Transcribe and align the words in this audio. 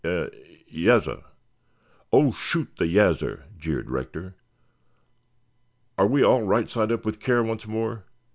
"Ya 0.03 0.29
yassir." 0.67 1.21
"Oh, 2.11 2.31
shoot 2.31 2.75
the 2.79 2.87
'yassir,'" 2.87 3.43
jeered 3.59 3.91
Rector. 3.91 4.33
"Are 5.95 6.07
we 6.07 6.23
all 6.23 6.41
right 6.41 6.67
side 6.67 6.91
up 6.91 7.05
with 7.05 7.19
care 7.19 7.43
once 7.43 7.67
more?" 7.67 8.05